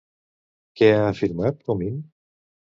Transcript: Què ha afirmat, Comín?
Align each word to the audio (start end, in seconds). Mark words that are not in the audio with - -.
Què 0.81 0.89
ha 0.95 1.05
afirmat, 1.11 1.63
Comín? 1.71 2.03